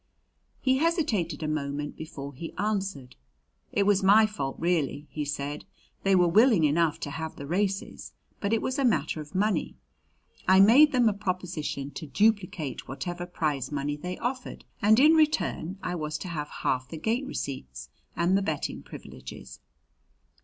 He 0.59 0.77
hesitated 0.79 1.43
a 1.43 1.47
moment 1.47 1.95
before 1.95 2.33
he 2.33 2.55
answered. 2.57 3.15
"It 3.71 3.83
was 3.83 4.01
my 4.01 4.25
fault 4.25 4.55
really," 4.57 5.05
he 5.11 5.23
said. 5.23 5.63
"They 6.01 6.15
were 6.15 6.27
willing 6.27 6.63
enough 6.63 6.99
to 7.01 7.11
have 7.11 7.35
the 7.35 7.45
races, 7.45 8.11
but 8.39 8.51
it 8.51 8.63
was 8.63 8.79
a 8.79 8.83
matter 8.83 9.21
of 9.21 9.35
money. 9.35 9.77
I 10.47 10.59
made 10.59 10.91
them 10.91 11.07
a 11.07 11.13
proposition 11.13 11.91
to 11.91 12.07
duplicate 12.07 12.87
whatever 12.87 13.27
prize 13.27 13.71
money 13.71 13.95
they 13.95 14.17
offered, 14.17 14.65
and 14.81 14.99
in 14.99 15.13
return 15.13 15.77
I 15.83 15.93
was 15.93 16.17
to 16.17 16.29
have 16.29 16.49
half 16.49 16.89
the 16.89 16.97
gate 16.97 17.27
receipts 17.27 17.89
and 18.15 18.35
the 18.35 18.41
betting 18.41 18.81
privileges." 18.81 19.59